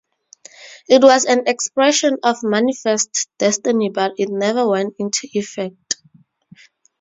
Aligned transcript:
It 0.89 1.03
was 1.03 1.25
an 1.25 1.43
expression 1.45 2.17
of 2.23 2.41
Manifest 2.41 3.29
Destiny 3.37 3.89
but 3.89 4.13
it 4.17 4.29
never 4.29 4.67
went 4.67 4.95
into 4.97 5.27
effect. 5.35 6.01